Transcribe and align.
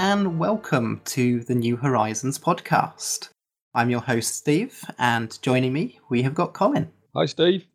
And 0.00 0.38
welcome 0.38 1.00
to 1.06 1.40
the 1.40 1.56
New 1.56 1.76
Horizons 1.76 2.38
podcast. 2.38 3.30
I'm 3.74 3.90
your 3.90 4.00
host, 4.00 4.32
Steve, 4.36 4.84
and 4.96 5.36
joining 5.42 5.72
me, 5.72 5.98
we 6.08 6.22
have 6.22 6.36
got 6.36 6.54
Colin. 6.54 6.92
Hi, 7.16 7.26
Steve. 7.26 7.66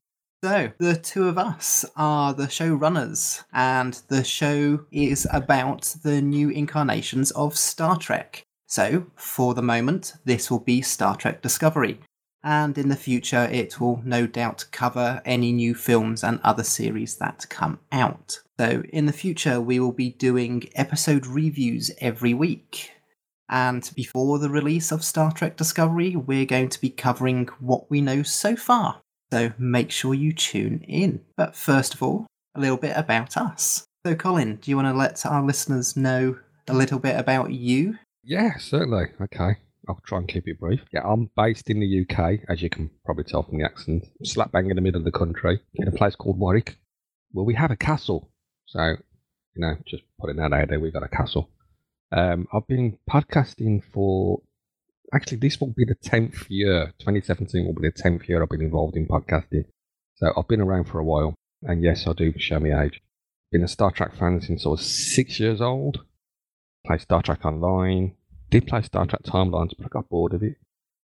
So, 0.42 0.72
the 0.78 0.96
two 0.96 1.28
of 1.28 1.38
us 1.38 1.84
are 1.98 2.34
the 2.34 2.46
showrunners, 2.46 3.44
and 3.52 4.02
the 4.08 4.24
show 4.24 4.86
is 4.90 5.28
about 5.34 5.98
the 6.02 6.22
new 6.22 6.50
incarnations 6.50 7.32
of 7.32 7.58
Star 7.58 7.98
Trek. 7.98 8.46
So, 8.68 9.08
for 9.18 9.54
the 9.54 9.62
moment, 9.62 10.14
this 10.24 10.50
will 10.50 10.62
be 10.62 10.82
Star 10.82 11.18
Trek 11.18 11.42
Discovery, 11.42 12.00
and 12.44 12.78
in 12.78 12.90
the 12.90 12.96
future, 12.96 13.48
it 13.52 13.80
will 13.80 14.02
no 14.04 14.28
doubt 14.28 14.66
cover 14.72 15.22
any 15.26 15.52
new 15.52 15.74
films 15.74 16.24
and 16.24 16.40
other 16.44 16.64
series 16.64 17.16
that 17.16 17.46
come 17.50 17.80
out. 17.92 18.40
So, 18.60 18.84
in 18.90 19.06
the 19.06 19.14
future, 19.14 19.62
we 19.62 19.80
will 19.80 19.92
be 19.92 20.10
doing 20.12 20.70
episode 20.76 21.26
reviews 21.26 21.92
every 22.00 22.34
week. 22.34 22.92
And 23.50 23.90
before 23.96 24.40
the 24.40 24.50
release 24.50 24.92
of 24.92 25.04
Star 25.04 25.32
Trek 25.32 25.58
Discovery, 25.58 26.16
we're 26.16 26.46
going 26.46 26.70
to 26.70 26.82
be 26.82 26.90
covering 26.90 27.48
what 27.60 27.90
we 27.90 28.02
know 28.02 28.24
so 28.24 28.56
far. 28.56 29.02
So 29.32 29.54
make 29.58 29.92
sure 29.92 30.14
you 30.14 30.34
tune 30.34 30.84
in. 30.88 31.22
But 31.38 31.56
first 31.56 31.94
of 31.94 32.04
all, 32.04 32.28
a 32.56 32.60
little 32.60 32.78
bit 32.78 32.94
about 32.96 33.36
us. 33.36 33.86
So, 34.06 34.16
Colin, 34.16 34.58
do 34.58 34.70
you 34.70 34.76
want 34.76 34.90
to 34.90 34.94
let 34.94 35.26
our 35.26 35.44
listeners 35.44 35.98
know 35.98 36.38
a 36.68 36.74
little 36.74 37.00
bit 37.00 37.20
about 37.20 37.52
you? 37.52 37.98
Yeah, 38.24 38.58
certainly. 38.58 39.08
Okay. 39.20 39.58
I'll 39.88 40.00
try 40.06 40.20
and 40.20 40.28
keep 40.28 40.48
it 40.48 40.60
brief. 40.60 40.82
Yeah, 40.94 41.02
I'm 41.04 41.30
based 41.36 41.70
in 41.70 41.80
the 41.80 42.02
UK, 42.02 42.40
as 42.50 42.62
you 42.62 42.70
can 42.70 42.90
probably 43.06 43.26
tell 43.26 43.44
from 43.44 43.58
the 43.58 43.66
accent, 43.66 44.06
slap 44.24 44.52
bang 44.52 44.70
in 44.70 44.76
the 44.76 44.82
middle 44.82 45.00
of 45.00 45.06
the 45.06 45.12
country, 45.12 45.60
in 45.76 45.88
a 45.88 45.92
place 45.92 46.16
called 46.16 46.40
Warwick, 46.40 46.78
where 47.32 47.46
we 47.46 47.56
have 47.56 47.72
a 47.72 47.76
castle. 47.76 48.32
So, 48.66 48.82
you 48.82 48.98
know, 49.58 49.76
just 49.86 50.04
putting 50.20 50.38
that 50.38 50.54
out 50.54 50.70
there, 50.70 50.80
we've 50.80 50.94
got 50.94 51.04
a 51.04 51.10
castle. 51.10 51.50
Um, 52.12 52.48
I've 52.54 52.68
been 52.68 52.98
podcasting 53.10 53.84
for 53.92 54.42
actually 55.14 55.38
this 55.38 55.60
will 55.60 55.74
be 55.76 55.86
the 55.86 55.96
10th 55.96 56.46
year. 56.50 56.94
2017 57.00 57.66
will 57.66 57.74
be 57.74 57.90
the 57.90 58.04
10th 58.04 58.28
year 58.28 58.42
i've 58.42 58.50
been 58.50 58.62
involved 58.62 58.96
in 58.96 59.08
podcasting. 59.08 59.66
So 60.16 60.32
i've 60.38 60.48
been 60.48 60.62
around 60.62 60.86
for 60.86 61.00
a 61.00 61.04
while. 61.04 61.34
And 61.64 61.84
yes 61.84 62.08
i 62.08 62.14
do 62.14 62.34
show 62.38 62.60
me 62.60 62.72
age. 62.72 63.02
Been 63.52 63.64
a 63.64 63.68
star 63.68 63.92
trek 63.92 64.16
fan 64.16 64.42
since 64.42 64.66
i 64.66 64.70
was 64.70 64.86
six 64.86 65.40
years 65.40 65.60
old. 65.60 66.06
Play 66.86 67.00
star 67.00 67.24
trek 67.24 67.46
online 67.46 68.16
did 68.54 68.68
play 68.68 68.84
star 68.84 69.08
trek 69.08 69.24
timelines 69.24 69.72
but 69.76 69.86
i 69.86 69.90
got 69.90 70.08
bored 70.10 70.32
of 70.32 70.44
it. 70.44 70.58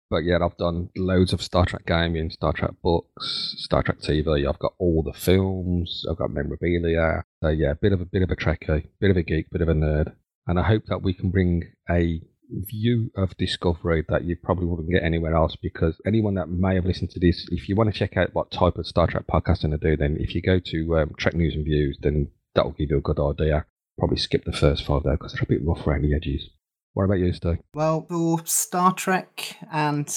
But 0.09 0.25
yeah 0.25 0.39
i've 0.44 0.57
done 0.57 0.89
loads 0.97 1.31
of 1.31 1.41
star 1.41 1.66
trek 1.66 1.85
gaming 1.85 2.29
star 2.29 2.51
trek 2.51 2.72
books 2.83 3.55
star 3.57 3.83
trek 3.83 3.99
tv 3.99 4.45
i've 4.47 4.59
got 4.59 4.73
all 4.77 5.01
the 5.01 5.17
films. 5.17 6.03
I've 6.09 6.17
got 6.17 6.31
memorabilia. 6.31 7.23
So 7.41 7.47
yeah 7.47 7.72
a 7.72 7.75
bit 7.75 7.94
of 7.94 8.01
a 8.01 8.05
bit 8.05 8.22
of 8.22 8.31
a 8.31 8.35
trekkie 8.35 8.88
bit 8.99 9.11
of 9.11 9.16
a 9.16 9.23
geek 9.23 9.49
bit 9.49 9.61
of 9.61 9.69
a 9.69 9.73
nerd. 9.73 10.13
And 10.45 10.59
i 10.59 10.63
hope 10.63 10.83
that 10.88 11.01
we 11.01 11.13
can 11.13 11.29
bring 11.29 11.63
a 11.89 12.22
view 12.49 13.11
of 13.16 13.38
Discovery 13.38 14.03
that 14.09 14.25
you 14.25 14.35
probably 14.35 14.66
wouldn't 14.66 14.89
get 14.89 15.03
anywhere 15.03 15.35
else 15.35 15.55
because 15.55 16.01
anyone 16.05 16.35
that 16.35 16.49
may 16.49 16.75
have 16.75 16.85
listened 16.85 17.11
to 17.11 17.19
this, 17.19 17.47
if 17.51 17.69
you 17.69 17.75
want 17.75 17.93
to 17.93 17.97
check 17.97 18.17
out 18.17 18.33
what 18.33 18.51
type 18.51 18.77
of 18.77 18.88
Star 18.88 19.07
Trek 19.07 19.25
podcasting 19.27 19.73
I 19.73 19.77
do, 19.77 19.97
then 19.97 20.16
if 20.17 20.33
you 20.33 20.41
go 20.41 20.57
to 20.59 20.97
um, 20.97 21.11
Trek 21.17 21.33
News 21.33 21.55
and 21.55 21.66
Views, 21.66 21.97
then 22.01 22.29
that'll 22.55 22.72
give 22.72 22.89
you 22.89 22.99
a 22.99 23.01
good 23.01 23.19
idea. 23.19 23.66
Probably 23.99 24.16
skip 24.16 24.45
the 24.45 24.53
first 24.53 24.85
five 24.85 25.03
there 25.03 25.17
because 25.17 25.33
they're 25.33 25.43
a 25.43 25.45
bit 25.45 25.66
rough 25.66 25.85
around 25.85 26.03
the 26.03 26.16
edges. 26.16 26.49
What 26.93 27.05
about 27.05 27.19
you, 27.19 27.31
Steve? 27.33 27.59
Well, 27.73 28.05
for 28.09 28.45
Star 28.45 28.93
Trek 28.93 29.57
and 29.71 30.07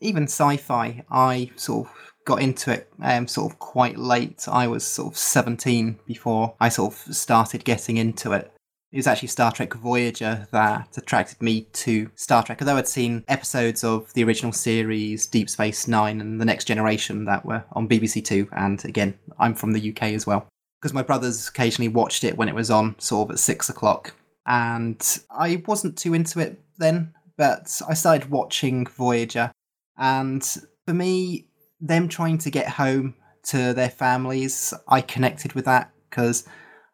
even 0.00 0.24
sci 0.24 0.56
fi, 0.56 1.04
I 1.10 1.50
sort 1.56 1.86
of 1.86 1.94
got 2.24 2.42
into 2.42 2.72
it 2.72 2.90
um, 3.02 3.26
sort 3.26 3.52
of 3.52 3.58
quite 3.58 3.98
late. 3.98 4.46
I 4.48 4.66
was 4.66 4.84
sort 4.84 5.12
of 5.12 5.18
17 5.18 5.98
before 6.06 6.54
I 6.60 6.68
sort 6.68 6.94
of 6.94 7.14
started 7.14 7.64
getting 7.64 7.96
into 7.96 8.32
it. 8.32 8.52
It 8.92 8.96
was 8.96 9.06
actually 9.06 9.28
Star 9.28 9.52
Trek 9.52 9.74
Voyager 9.74 10.48
that 10.50 10.98
attracted 10.98 11.40
me 11.40 11.62
to 11.74 12.10
Star 12.16 12.42
Trek. 12.42 12.60
Although 12.60 12.76
I'd 12.76 12.88
seen 12.88 13.24
episodes 13.28 13.84
of 13.84 14.12
the 14.14 14.24
original 14.24 14.52
series, 14.52 15.28
Deep 15.28 15.48
Space 15.48 15.86
Nine, 15.86 16.20
and 16.20 16.40
The 16.40 16.44
Next 16.44 16.64
Generation 16.64 17.24
that 17.26 17.46
were 17.46 17.64
on 17.72 17.88
BBC 17.88 18.24
Two, 18.24 18.48
and 18.52 18.84
again, 18.84 19.16
I'm 19.38 19.54
from 19.54 19.72
the 19.72 19.90
UK 19.90 20.02
as 20.14 20.26
well. 20.26 20.48
Because 20.80 20.92
my 20.92 21.02
brothers 21.02 21.46
occasionally 21.46 21.88
watched 21.88 22.24
it 22.24 22.36
when 22.36 22.48
it 22.48 22.54
was 22.54 22.70
on, 22.70 22.98
sort 22.98 23.28
of 23.28 23.34
at 23.34 23.38
six 23.38 23.68
o'clock. 23.68 24.14
And 24.46 25.00
I 25.30 25.62
wasn't 25.66 25.98
too 25.98 26.14
into 26.14 26.40
it 26.40 26.60
then, 26.78 27.14
but 27.36 27.80
I 27.88 27.94
started 27.94 28.30
watching 28.30 28.86
Voyager. 28.86 29.52
And 29.96 30.42
for 30.86 30.94
me, 30.94 31.48
them 31.80 32.08
trying 32.08 32.38
to 32.38 32.50
get 32.50 32.68
home 32.68 33.14
to 33.44 33.72
their 33.72 33.90
families, 33.90 34.74
I 34.88 35.00
connected 35.00 35.52
with 35.54 35.64
that 35.66 35.90
because 36.08 36.46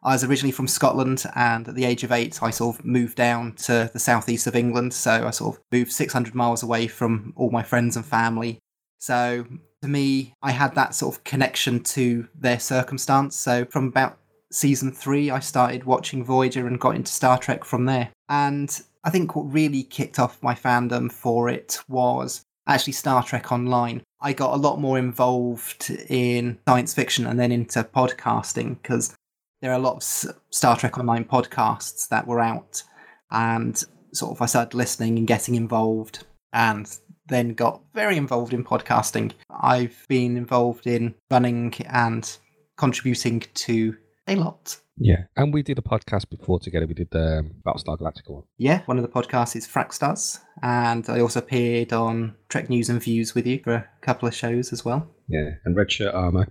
I 0.03 0.13
was 0.13 0.23
originally 0.23 0.51
from 0.51 0.67
Scotland, 0.67 1.25
and 1.35 1.67
at 1.67 1.75
the 1.75 1.83
age 1.83 2.03
of 2.03 2.11
eight, 2.11 2.41
I 2.41 2.51
sort 2.51 2.77
of 2.77 2.85
moved 2.85 3.17
down 3.17 3.53
to 3.63 3.89
the 3.91 3.99
southeast 3.99 4.47
of 4.47 4.55
England. 4.55 4.93
So 4.93 5.27
I 5.27 5.31
sort 5.31 5.55
of 5.55 5.63
moved 5.71 5.91
600 5.91 6.35
miles 6.35 6.63
away 6.63 6.87
from 6.87 7.33
all 7.35 7.49
my 7.49 7.63
friends 7.63 7.95
and 7.95 8.05
family. 8.05 8.59
So 8.99 9.45
to 9.81 9.87
me, 9.87 10.33
I 10.41 10.51
had 10.51 10.75
that 10.75 10.95
sort 10.95 11.15
of 11.15 11.23
connection 11.23 11.83
to 11.83 12.27
their 12.35 12.59
circumstance. 12.59 13.35
So 13.35 13.65
from 13.65 13.87
about 13.87 14.17
season 14.51 14.91
three, 14.91 15.29
I 15.29 15.39
started 15.39 15.83
watching 15.83 16.23
Voyager 16.23 16.67
and 16.67 16.79
got 16.79 16.95
into 16.95 17.11
Star 17.11 17.37
Trek 17.37 17.63
from 17.63 17.85
there. 17.85 18.09
And 18.29 18.79
I 19.03 19.09
think 19.09 19.35
what 19.35 19.51
really 19.51 19.83
kicked 19.83 20.19
off 20.19 20.41
my 20.43 20.53
fandom 20.53 21.11
for 21.11 21.49
it 21.49 21.79
was 21.87 22.43
actually 22.67 22.93
Star 22.93 23.23
Trek 23.23 23.51
Online. 23.51 24.01
I 24.21 24.33
got 24.33 24.53
a 24.53 24.57
lot 24.57 24.79
more 24.79 24.97
involved 24.97 25.89
in 26.09 26.59
science 26.67 26.93
fiction 26.93 27.25
and 27.25 27.39
then 27.39 27.51
into 27.51 27.83
podcasting 27.83 28.81
because 28.81 29.15
there 29.61 29.71
are 29.71 29.77
a 29.77 29.79
lot 29.79 29.97
of 29.97 30.03
Star 30.49 30.75
Trek 30.77 30.97
Online 30.97 31.23
podcasts 31.23 32.07
that 32.09 32.27
were 32.27 32.39
out, 32.39 32.83
and 33.31 33.81
sort 34.13 34.31
of 34.31 34.41
I 34.41 34.45
started 34.45 34.75
listening 34.75 35.17
and 35.17 35.27
getting 35.27 35.55
involved, 35.55 36.25
and 36.53 36.87
then 37.27 37.53
got 37.53 37.81
very 37.93 38.17
involved 38.17 38.53
in 38.53 38.63
podcasting. 38.63 39.33
I've 39.49 40.05
been 40.07 40.37
involved 40.37 40.87
in 40.87 41.15
running 41.31 41.73
and 41.89 42.37
contributing 42.77 43.43
to 43.53 43.97
a 44.27 44.35
lot. 44.35 44.77
Yeah, 44.99 45.25
and 45.35 45.53
we 45.53 45.61
did 45.61 45.77
a 45.77 45.81
podcast 45.81 46.29
before 46.29 46.59
together. 46.59 46.87
We 46.87 46.95
did 46.95 47.11
the 47.11 47.39
um, 47.39 47.51
Battlestar 47.65 47.99
Galactica 47.99 48.29
one. 48.29 48.43
Yeah, 48.57 48.81
one 48.85 48.97
of 48.97 49.03
the 49.03 49.09
podcasts 49.09 49.55
is 49.55 49.67
Frackstars, 49.67 50.39
and 50.63 51.07
I 51.07 51.19
also 51.19 51.39
appeared 51.39 51.93
on 51.93 52.35
Trek 52.49 52.69
News 52.69 52.89
and 52.89 53.01
Views 53.01 53.35
with 53.35 53.45
you 53.45 53.59
for 53.63 53.73
a 53.73 53.87
couple 54.01 54.27
of 54.27 54.33
shows 54.33 54.73
as 54.73 54.83
well. 54.83 55.07
Yeah, 55.27 55.51
and 55.65 55.75
Red 55.75 55.91
Shirt 55.91 56.15
Army. 56.15 56.45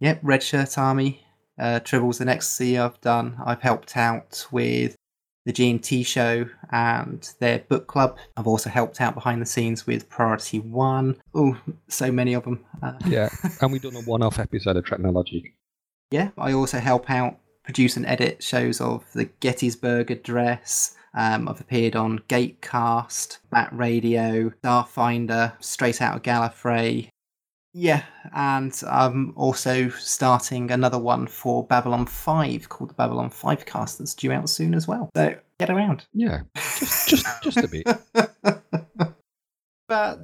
Yep, 0.00 0.20
Red 0.22 0.42
Shirt 0.42 0.76
Army 0.76 1.24
uh, 1.58 1.80
Tribbles 1.80 2.20
and 2.20 2.30
Ecstasy 2.30 2.78
I've 2.78 3.00
done. 3.00 3.36
I've 3.44 3.62
helped 3.62 3.96
out 3.96 4.46
with 4.50 4.96
the 5.44 5.52
G&T 5.52 6.02
show 6.02 6.46
and 6.70 7.28
their 7.40 7.60
book 7.60 7.86
club. 7.86 8.18
I've 8.36 8.46
also 8.46 8.70
helped 8.70 9.00
out 9.00 9.14
behind 9.14 9.40
the 9.40 9.46
scenes 9.46 9.86
with 9.86 10.08
Priority 10.08 10.60
One. 10.60 11.16
Oh, 11.34 11.58
so 11.88 12.12
many 12.12 12.34
of 12.34 12.44
them. 12.44 12.64
Uh, 12.82 12.92
yeah, 13.06 13.30
and 13.60 13.72
we've 13.72 13.82
done 13.82 13.96
a 13.96 14.02
one-off 14.02 14.38
episode 14.38 14.76
of 14.76 14.86
Technologic. 14.86 15.54
Yeah, 16.10 16.30
I 16.38 16.52
also 16.52 16.78
help 16.78 17.10
out 17.10 17.38
produce 17.64 17.96
and 17.96 18.06
edit 18.06 18.42
shows 18.42 18.80
of 18.80 19.04
the 19.12 19.26
Gettysburg 19.26 20.10
Address. 20.10 20.96
Um, 21.14 21.48
I've 21.48 21.60
appeared 21.60 21.96
on 21.96 22.20
Gatecast, 22.28 23.38
Bat 23.50 23.70
Radio, 23.72 24.50
Starfinder, 24.62 25.52
Straight 25.62 26.00
Out 26.00 26.16
of 26.16 26.22
Gallifrey, 26.22 27.10
yeah, 27.74 28.02
and 28.34 28.74
I'm 28.90 29.32
also 29.36 29.88
starting 29.90 30.70
another 30.70 30.98
one 30.98 31.26
for 31.26 31.64
Babylon 31.64 32.06
5 32.06 32.68
called 32.68 32.90
the 32.90 32.94
Babylon 32.94 33.30
5 33.30 33.66
cast 33.66 33.98
that's 33.98 34.14
due 34.14 34.32
out 34.32 34.48
soon 34.48 34.74
as 34.74 34.88
well. 34.88 35.10
So 35.14 35.36
get 35.60 35.70
around. 35.70 36.06
Yeah, 36.12 36.40
just 36.56 37.08
just, 37.08 37.42
just 37.42 37.56
a 37.58 37.68
bit. 37.68 37.86
but 39.88 40.20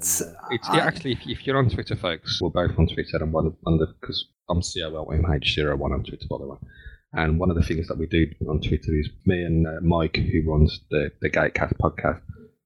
it's 0.50 0.68
I... 0.68 0.78
actually, 0.78 1.12
if, 1.12 1.20
if, 1.26 1.46
you're 1.46 1.56
on 1.56 1.70
Twitter, 1.70 1.96
folks, 1.96 2.40
we're 2.40 2.50
both 2.50 2.78
on 2.78 2.86
Twitter 2.86 3.16
and 3.20 3.32
one 3.32 3.56
on 3.66 3.78
the 3.78 3.86
because 4.00 4.26
I'm 4.48 4.60
COLMH01 4.60 5.80
on 5.80 6.04
Twitter, 6.04 6.26
by 6.28 6.38
the 6.38 6.46
way. 6.46 6.56
And 7.14 7.38
one 7.38 7.50
of 7.50 7.56
the 7.56 7.62
things 7.62 7.86
that 7.88 7.96
we 7.96 8.06
do 8.06 8.26
on 8.48 8.60
Twitter 8.60 8.94
is 8.94 9.08
me 9.24 9.42
and 9.42 9.66
uh, 9.66 9.80
Mike, 9.82 10.16
who 10.16 10.50
runs 10.50 10.80
the 10.90 11.10
the 11.20 11.30
Gatecast 11.30 11.74
podcast 11.78 12.20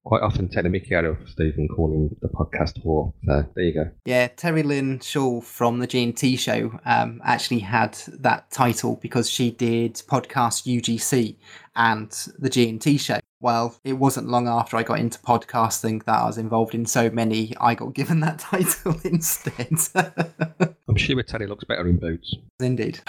quite 0.09 0.23
often 0.23 0.49
take 0.49 0.63
the 0.63 0.71
mickey 0.71 0.95
out 0.95 1.05
of 1.05 1.19
Stephen 1.27 1.69
calling 1.69 2.17
the 2.23 2.29
podcast 2.29 2.83
whore. 2.83 3.13
So 3.27 3.45
there 3.55 3.65
you 3.65 3.75
go. 3.75 3.91
Yeah, 4.07 4.29
Terry 4.29 4.63
Lynn 4.63 5.01
Shaw 5.01 5.43
from 5.43 5.81
the 5.81 5.87
G&T 5.87 6.37
show 6.37 6.81
um, 6.87 7.21
actually 7.23 7.59
had 7.59 7.93
that 8.21 8.51
title 8.51 8.99
because 9.03 9.29
she 9.29 9.51
did 9.51 9.97
podcast 10.09 10.65
UGC 10.65 11.37
and 11.77 12.11
the 12.39 12.49
G&T 12.49 12.97
show. 12.97 13.19
Well, 13.41 13.79
it 13.85 13.93
wasn't 13.93 14.29
long 14.29 14.49
after 14.49 14.79
I 14.79 14.83
got 14.83 14.99
into 14.99 15.19
podcasting 15.19 16.03
that 16.05 16.21
I 16.21 16.25
was 16.25 16.39
involved 16.39 16.75
in 16.75 16.87
so 16.87 17.11
many, 17.11 17.53
I 17.61 17.75
got 17.75 17.93
given 17.93 18.21
that 18.21 18.39
title 18.39 18.99
instead. 19.05 19.77
I'm 20.89 20.97
sure 20.97 21.23
Terry 21.23 21.47
looks 21.47 21.65
better 21.65 21.87
in 21.87 21.99
boots. 21.99 22.35
Indeed. 22.61 23.01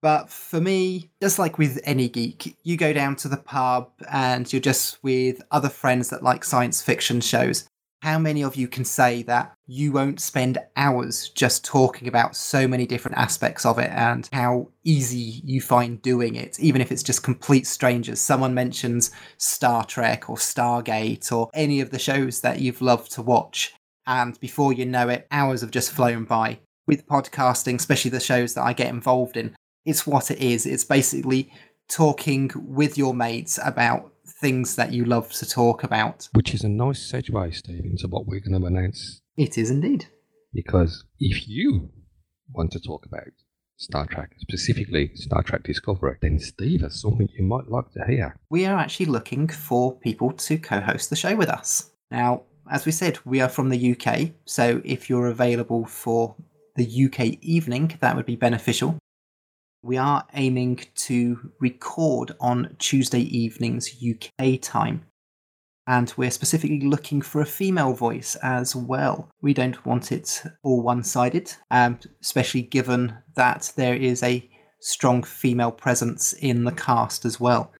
But 0.00 0.30
for 0.30 0.60
me, 0.60 1.10
just 1.20 1.38
like 1.38 1.58
with 1.58 1.80
any 1.82 2.08
geek, 2.08 2.56
you 2.62 2.76
go 2.76 2.92
down 2.92 3.16
to 3.16 3.28
the 3.28 3.36
pub 3.36 3.90
and 4.10 4.50
you're 4.52 4.60
just 4.60 5.02
with 5.02 5.42
other 5.50 5.68
friends 5.68 6.08
that 6.10 6.22
like 6.22 6.44
science 6.44 6.80
fiction 6.80 7.20
shows. 7.20 7.68
how 8.02 8.18
many 8.18 8.42
of 8.44 8.54
you 8.54 8.68
can 8.68 8.84
say 8.84 9.22
that 9.22 9.54
you 9.66 9.90
won't 9.90 10.20
spend 10.20 10.58
hours 10.76 11.30
just 11.30 11.64
talking 11.64 12.06
about 12.06 12.36
so 12.36 12.68
many 12.68 12.86
different 12.86 13.16
aspects 13.16 13.66
of 13.66 13.78
it 13.78 13.90
and 13.90 14.28
how 14.32 14.68
easy 14.84 15.42
you 15.44 15.60
find 15.60 16.00
doing 16.00 16.36
it, 16.36 16.58
even 16.60 16.80
if 16.80 16.92
it's 16.92 17.02
just 17.02 17.24
complete 17.24 17.66
strangers? 17.66 18.20
Someone 18.20 18.54
mentions 18.54 19.10
Star 19.38 19.84
Trek 19.84 20.30
or 20.30 20.36
Stargate 20.36 21.32
or 21.32 21.50
any 21.54 21.80
of 21.80 21.90
the 21.90 21.98
shows 21.98 22.40
that 22.42 22.60
you've 22.60 22.82
loved 22.82 23.10
to 23.12 23.22
watch, 23.22 23.74
and 24.06 24.38
before 24.38 24.72
you 24.72 24.86
know 24.86 25.08
it, 25.08 25.26
hours 25.30 25.60
have 25.62 25.70
just 25.70 25.90
flown 25.90 26.24
by. 26.24 26.60
With 26.86 27.06
podcasting, 27.06 27.74
especially 27.74 28.12
the 28.12 28.20
shows 28.20 28.54
that 28.54 28.64
I 28.64 28.72
get 28.72 28.88
involved 28.88 29.36
in, 29.36 29.54
it's 29.88 30.06
what 30.06 30.30
it 30.30 30.38
is. 30.38 30.66
It's 30.66 30.84
basically 30.84 31.50
talking 31.88 32.50
with 32.54 32.98
your 32.98 33.14
mates 33.14 33.58
about 33.64 34.12
things 34.26 34.76
that 34.76 34.92
you 34.92 35.06
love 35.06 35.32
to 35.32 35.48
talk 35.48 35.82
about. 35.82 36.28
Which 36.34 36.52
is 36.52 36.62
a 36.62 36.68
nice 36.68 37.10
segue, 37.10 37.54
Steve, 37.54 37.96
to 38.00 38.08
what 38.08 38.26
we're 38.26 38.40
going 38.40 38.60
to 38.60 38.66
announce. 38.66 39.22
It 39.38 39.56
is 39.56 39.70
indeed. 39.70 40.06
Because 40.52 41.04
if 41.18 41.48
you 41.48 41.88
want 42.52 42.72
to 42.72 42.80
talk 42.80 43.06
about 43.06 43.32
Star 43.78 44.04
Trek, 44.06 44.32
specifically 44.40 45.12
Star 45.14 45.42
Trek 45.42 45.62
Discovery, 45.62 46.16
then 46.20 46.38
Steve 46.38 46.82
has 46.82 47.00
something 47.00 47.28
you 47.38 47.44
might 47.44 47.70
like 47.70 47.90
to 47.92 48.04
hear. 48.06 48.36
We 48.50 48.66
are 48.66 48.76
actually 48.76 49.06
looking 49.06 49.48
for 49.48 49.96
people 49.96 50.32
to 50.32 50.58
co 50.58 50.80
host 50.80 51.08
the 51.08 51.16
show 51.16 51.34
with 51.34 51.48
us. 51.48 51.90
Now, 52.10 52.42
as 52.70 52.84
we 52.84 52.92
said, 52.92 53.18
we 53.24 53.40
are 53.40 53.48
from 53.48 53.70
the 53.70 53.92
UK, 53.92 54.32
so 54.44 54.82
if 54.84 55.08
you're 55.08 55.28
available 55.28 55.86
for 55.86 56.36
the 56.76 57.06
UK 57.06 57.38
evening, 57.40 57.96
that 58.00 58.14
would 58.16 58.26
be 58.26 58.36
beneficial. 58.36 58.98
We 59.88 59.96
are 59.96 60.26
aiming 60.34 60.80
to 61.06 61.50
record 61.60 62.32
on 62.40 62.76
Tuesday 62.78 63.22
evenings 63.22 63.90
UK 63.90 64.60
time. 64.60 65.06
And 65.86 66.12
we're 66.14 66.30
specifically 66.30 66.82
looking 66.82 67.22
for 67.22 67.40
a 67.40 67.46
female 67.46 67.94
voice 67.94 68.36
as 68.42 68.76
well. 68.76 69.30
We 69.40 69.54
don't 69.54 69.86
want 69.86 70.12
it 70.12 70.42
all 70.62 70.82
one 70.82 71.04
sided, 71.04 71.54
um, 71.70 71.98
especially 72.20 72.60
given 72.60 73.16
that 73.34 73.72
there 73.76 73.94
is 73.94 74.22
a 74.22 74.46
strong 74.78 75.22
female 75.22 75.72
presence 75.72 76.34
in 76.34 76.64
the 76.64 76.72
cast 76.72 77.24
as 77.24 77.40
well. 77.40 77.72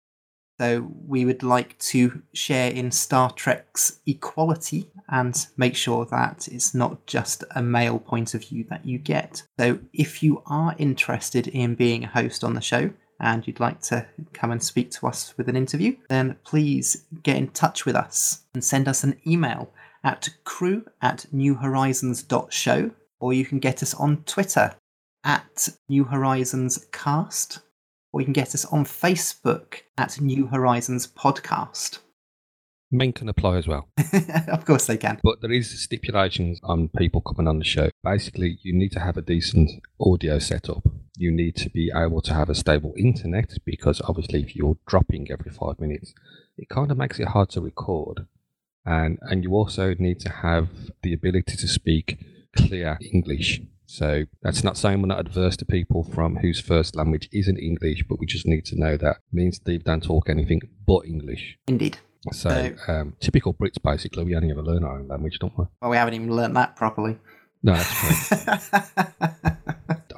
So 0.61 0.91
we 1.07 1.25
would 1.25 1.43
like 1.43 1.79
to 1.79 2.23
share 2.33 2.71
in 2.71 2.91
Star 2.91 3.31
Trek's 3.31 4.01
equality 4.07 4.91
and 5.09 5.47
make 5.57 5.77
sure 5.77 6.05
that 6.07 6.49
it's 6.49 6.75
not 6.75 7.07
just 7.07 7.45
a 7.55 7.63
male 7.63 7.99
point 7.99 8.35
of 8.35 8.45
view 8.45 8.65
that 8.69 8.85
you 8.85 8.99
get. 8.99 9.43
So 9.59 9.79
if 9.93 10.23
you 10.23 10.43
are 10.47 10.75
interested 10.79 11.47
in 11.47 11.77
being 11.77 12.05
a 12.05 12.09
host 12.09 12.43
on 12.43 12.55
the 12.55 12.61
show, 12.61 12.91
and 13.21 13.47
you'd 13.47 13.61
like 13.61 13.81
to 13.81 14.07
come 14.33 14.53
and 14.53 14.63
speak 14.63 14.91
to 14.93 15.07
us 15.07 15.35
with 15.37 15.49
an 15.49 15.57
interview, 15.57 15.97
then 16.09 16.37
please 16.45 17.05
get 17.23 17.37
in 17.37 17.49
touch 17.49 17.85
with 17.85 17.97
us 17.97 18.43
and 18.55 18.63
send 18.63 18.87
us 18.87 19.03
an 19.03 19.21
email 19.27 19.73
at 20.05 20.29
crew 20.45 20.85
at 21.03 21.27
newhorizons.show, 21.35 22.91
or 23.21 23.33
you 23.33 23.45
can 23.45 23.59
get 23.59 23.83
us 23.83 23.95
on 23.95 24.23
Twitter 24.25 24.75
at 25.25 25.69
New 25.89 26.05
Horizons 26.05 26.87
Cast 26.93 27.61
or 28.13 28.21
you 28.21 28.25
can 28.25 28.33
get 28.33 28.55
us 28.55 28.65
on 28.67 28.85
Facebook 28.85 29.83
at 29.97 30.21
New 30.21 30.47
Horizons 30.47 31.07
Podcast. 31.07 31.99
Men 32.91 33.13
can 33.13 33.29
apply 33.29 33.59
as 33.59 33.69
well. 33.69 33.89
of 34.49 34.65
course 34.65 34.87
they 34.87 34.97
can. 34.97 35.21
But 35.23 35.43
there 35.43 35.53
is 35.53 35.83
stipulations 35.83 36.59
on 36.63 36.89
people 36.89 37.21
coming 37.21 37.47
on 37.47 37.59
the 37.59 37.65
show. 37.65 37.91
Basically, 38.03 38.59
you 38.63 38.73
need 38.73 38.93
to 38.93 39.01
have 39.01 39.19
a 39.19 39.23
decent 39.23 39.71
audio 40.01 40.39
setup. 40.39 40.87
You 41.17 41.31
need 41.31 41.55
to 41.57 41.69
be 41.69 41.91
able 41.95 42.23
to 42.23 42.33
have 42.33 42.49
a 42.49 42.55
stable 42.55 42.95
internet 42.97 43.53
because 43.67 44.01
obviously 44.09 44.41
if 44.41 44.57
you're 44.57 44.79
dropping 44.87 45.31
every 45.31 45.51
five 45.51 45.79
minutes, 45.79 46.15
it 46.57 46.71
kind 46.71 46.91
of 46.91 46.97
makes 46.97 47.21
it 47.21 47.29
hard 47.29 47.51
to 47.51 47.61
record. 47.61 48.27
And 48.87 49.19
and 49.21 49.45
you 49.45 49.53
also 49.53 49.95
need 49.99 50.21
to 50.21 50.31
have 50.31 50.69
the 51.03 51.13
ability 51.13 51.57
to 51.57 51.69
speak 51.69 52.25
clear 52.57 52.97
English 53.13 53.61
so 53.89 54.25
that's 54.43 54.63
not 54.63 54.77
saying 54.77 55.01
we're 55.01 55.09
not 55.09 55.19
adverse 55.19 55.57
to 55.57 55.65
people 55.65 56.05
from 56.05 56.37
whose 56.37 56.61
first 56.61 56.95
language 56.95 57.27
isn't 57.33 57.57
English, 57.57 58.05
but 58.07 58.21
we 58.21 58.27
just 58.27 58.47
need 58.47 58.67
to 58.67 58.79
know 58.79 58.99
that 58.99 59.17
me 59.33 59.45
and 59.45 59.55
Steve 59.55 59.83
don't 59.83 60.03
talk 60.03 60.29
anything 60.29 60.61
but 60.87 61.07
English. 61.07 61.57
Indeed. 61.67 61.97
So 62.31 62.75
um, 62.87 63.17
typical 63.19 63.55
Brits, 63.55 63.83
basically, 63.83 64.25
we 64.25 64.37
only 64.37 64.51
ever 64.51 64.63
learn 64.63 64.85
our 64.85 64.99
own 64.99 65.09
language, 65.09 65.39
don't 65.39 65.57
we? 65.57 65.65
Well, 65.81 65.91
we 65.91 65.97
haven't 65.97 66.13
even 66.15 66.37
learned 66.37 66.55
that 66.57 66.77
properly. 66.77 67.19
No, 67.63 67.73
that's 67.73 68.29
true. 68.29 69.19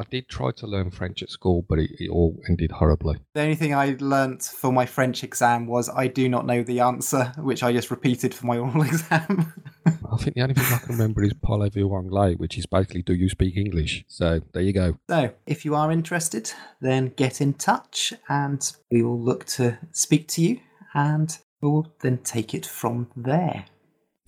I 0.00 0.04
did 0.10 0.28
try 0.28 0.50
to 0.50 0.66
learn 0.66 0.90
French 0.90 1.22
at 1.22 1.30
school, 1.30 1.64
but 1.68 1.78
it, 1.78 1.90
it, 2.00 2.10
all 2.10 2.40
ended 2.48 2.72
horribly. 2.72 3.18
The 3.34 3.42
only 3.42 3.54
thing 3.54 3.74
I 3.74 3.96
learnt 4.00 4.42
for 4.42 4.72
my 4.72 4.86
French 4.86 5.22
exam 5.22 5.66
was 5.66 5.88
I 5.88 6.08
do 6.08 6.28
not 6.28 6.44
know 6.44 6.64
the 6.64 6.80
answer, 6.80 7.32
which 7.38 7.62
I 7.62 7.72
just 7.72 7.90
repeated 7.90 8.34
for 8.34 8.46
my 8.46 8.58
oral 8.58 8.82
exam. 8.82 9.52
I 9.86 10.16
think 10.16 10.34
the 10.34 10.42
only 10.42 10.54
thing 10.54 10.64
I 10.72 10.78
can 10.78 10.92
remember 10.96 11.22
is 11.22 11.32
Parlez-vous 11.34 11.94
anglais, 11.94 12.34
which 12.34 12.58
is 12.58 12.66
basically 12.66 13.02
do 13.02 13.14
you 13.14 13.28
speak 13.28 13.56
English? 13.56 14.04
So 14.08 14.40
there 14.52 14.62
you 14.62 14.72
go. 14.72 14.98
So 15.08 15.32
if 15.46 15.64
you 15.64 15.74
are 15.74 15.90
interested, 15.90 16.52
then 16.80 17.12
get 17.16 17.40
in 17.40 17.54
touch 17.54 18.12
and 18.28 18.70
we 18.90 19.02
will 19.02 19.20
look 19.20 19.44
to 19.46 19.78
speak 19.92 20.28
to 20.28 20.42
you 20.42 20.60
and 20.94 21.36
we'll 21.60 21.92
then 22.00 22.18
take 22.18 22.54
it 22.54 22.66
from 22.66 23.08
there. 23.16 23.64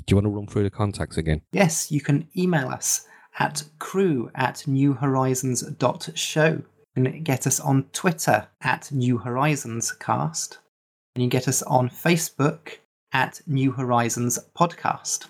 Do 0.06 0.12
you 0.12 0.16
want 0.16 0.26
to 0.26 0.30
run 0.30 0.46
through 0.46 0.64
the 0.64 0.70
contacts 0.70 1.16
again? 1.16 1.42
Yes, 1.52 1.92
you 1.92 2.00
can 2.00 2.28
email 2.36 2.68
us 2.68 3.06
at 3.38 3.64
crew 3.78 4.30
at 4.34 4.64
newhorizons.show. 4.66 6.62
You 6.96 7.02
can 7.02 7.22
get 7.22 7.46
us 7.46 7.60
on 7.60 7.84
Twitter 7.92 8.48
at 8.60 8.90
New 8.92 9.18
Horizons 9.18 9.92
Cast. 9.92 10.58
And 11.14 11.22
you 11.22 11.28
can 11.28 11.38
get 11.38 11.48
us 11.48 11.62
on 11.62 11.88
Facebook 11.88 12.78
at 13.12 13.40
New 13.46 13.72
Horizons 13.72 14.38
Podcast. 14.56 15.26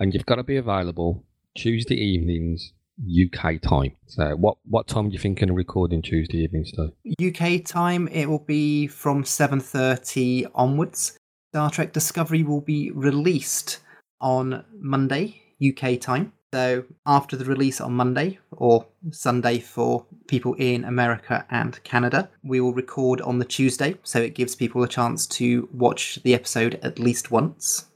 And 0.00 0.14
you've 0.14 0.26
got 0.26 0.36
to 0.36 0.44
be 0.44 0.56
available 0.56 1.24
Tuesday 1.56 1.96
evenings 1.96 2.72
UK 3.00 3.60
time. 3.60 3.92
So 4.06 4.34
what 4.36 4.58
what 4.64 4.88
time 4.88 5.06
are 5.06 5.10
you 5.10 5.18
thinking 5.18 5.50
of 5.50 5.56
recording 5.56 6.02
Tuesday 6.02 6.38
evenings 6.38 6.72
though? 6.76 6.90
UK 7.24 7.64
time 7.64 8.08
it 8.08 8.26
will 8.26 8.44
be 8.44 8.86
from 8.86 9.24
7:30 9.24 10.46
onwards. 10.54 11.16
Star 11.52 11.70
Trek 11.70 11.92
Discovery 11.92 12.42
will 12.42 12.60
be 12.60 12.90
released 12.90 13.80
on 14.20 14.64
Monday 14.78 15.42
UK 15.60 16.00
time. 16.00 16.32
So 16.52 16.84
after 17.04 17.36
the 17.36 17.44
release 17.44 17.80
on 17.80 17.92
Monday 17.92 18.38
or 18.52 18.86
Sunday 19.10 19.58
for 19.58 20.06
people 20.28 20.54
in 20.54 20.84
America 20.84 21.44
and 21.50 21.82
Canada, 21.84 22.30
we 22.42 22.60
will 22.60 22.72
record 22.72 23.20
on 23.20 23.38
the 23.38 23.44
Tuesday, 23.44 23.96
so 24.02 24.18
it 24.18 24.34
gives 24.34 24.56
people 24.56 24.82
a 24.82 24.88
chance 24.88 25.26
to 25.26 25.68
watch 25.72 26.20
the 26.22 26.32
episode 26.32 26.80
at 26.82 26.98
least 26.98 27.30
once. 27.30 27.87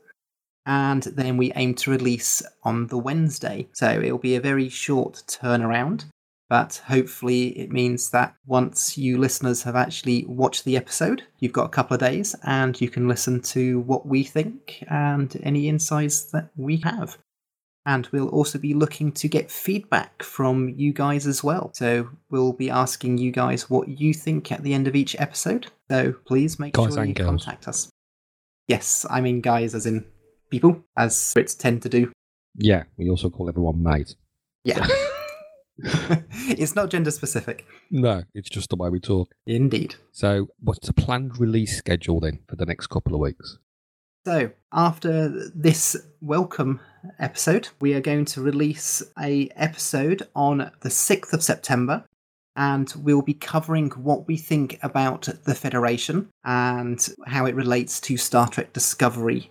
And 0.64 1.02
then 1.02 1.36
we 1.36 1.52
aim 1.56 1.74
to 1.76 1.90
release 1.90 2.42
on 2.62 2.86
the 2.86 2.98
Wednesday. 2.98 3.68
So 3.72 3.88
it'll 3.88 4.18
be 4.18 4.36
a 4.36 4.40
very 4.40 4.68
short 4.68 5.24
turnaround, 5.26 6.04
but 6.48 6.82
hopefully 6.86 7.58
it 7.58 7.72
means 7.72 8.10
that 8.10 8.34
once 8.46 8.96
you 8.96 9.18
listeners 9.18 9.62
have 9.62 9.74
actually 9.74 10.24
watched 10.28 10.64
the 10.64 10.76
episode, 10.76 11.22
you've 11.40 11.52
got 11.52 11.66
a 11.66 11.70
couple 11.70 11.94
of 11.94 12.00
days 12.00 12.36
and 12.44 12.80
you 12.80 12.88
can 12.88 13.08
listen 13.08 13.40
to 13.40 13.80
what 13.80 14.06
we 14.06 14.22
think 14.22 14.84
and 14.88 15.40
any 15.42 15.68
insights 15.68 16.24
that 16.32 16.50
we 16.56 16.76
have. 16.78 17.18
And 17.84 18.06
we'll 18.12 18.28
also 18.28 18.58
be 18.58 18.74
looking 18.74 19.10
to 19.12 19.28
get 19.28 19.50
feedback 19.50 20.22
from 20.22 20.68
you 20.76 20.92
guys 20.92 21.26
as 21.26 21.42
well. 21.42 21.72
So 21.74 22.10
we'll 22.30 22.52
be 22.52 22.70
asking 22.70 23.18
you 23.18 23.32
guys 23.32 23.68
what 23.68 23.88
you 23.88 24.14
think 24.14 24.52
at 24.52 24.62
the 24.62 24.74
end 24.74 24.86
of 24.86 24.94
each 24.94 25.16
episode. 25.18 25.66
So 25.90 26.12
please 26.26 26.60
make 26.60 26.74
guys 26.74 26.94
sure 26.94 27.04
you 27.04 27.14
girls. 27.14 27.44
contact 27.44 27.66
us. 27.66 27.88
Yes, 28.68 29.04
I 29.10 29.20
mean 29.20 29.40
guys 29.40 29.74
as 29.74 29.86
in 29.86 30.04
people, 30.52 30.84
as 30.96 31.14
Brits 31.36 31.58
tend 31.58 31.82
to 31.82 31.88
do. 31.88 32.12
Yeah, 32.54 32.84
we 32.96 33.10
also 33.10 33.30
call 33.30 33.48
everyone 33.48 33.82
mate. 33.82 34.14
Yeah. 34.62 34.86
it's 35.78 36.76
not 36.76 36.90
gender 36.90 37.10
specific. 37.10 37.64
No, 37.90 38.22
it's 38.34 38.50
just 38.50 38.68
the 38.68 38.76
way 38.76 38.90
we 38.90 39.00
talk. 39.00 39.34
Indeed. 39.46 39.96
So, 40.12 40.48
what's 40.60 40.86
the 40.86 40.92
planned 40.92 41.40
release 41.40 41.76
schedule 41.76 42.20
then 42.20 42.40
for 42.46 42.56
the 42.56 42.66
next 42.66 42.88
couple 42.88 43.14
of 43.14 43.20
weeks? 43.20 43.58
So, 44.26 44.52
after 44.72 45.50
this 45.54 45.96
welcome 46.20 46.80
episode, 47.18 47.70
we 47.80 47.94
are 47.94 48.00
going 48.00 48.26
to 48.26 48.42
release 48.42 49.02
a 49.18 49.48
episode 49.56 50.28
on 50.36 50.70
the 50.80 50.90
6th 50.90 51.32
of 51.32 51.42
September 51.42 52.04
and 52.54 52.92
we'll 52.98 53.22
be 53.22 53.34
covering 53.34 53.88
what 53.90 54.28
we 54.28 54.36
think 54.36 54.78
about 54.82 55.28
the 55.44 55.54
Federation 55.54 56.28
and 56.44 57.08
how 57.26 57.46
it 57.46 57.54
relates 57.54 57.98
to 58.02 58.16
Star 58.18 58.48
Trek 58.48 58.74
Discovery. 58.74 59.50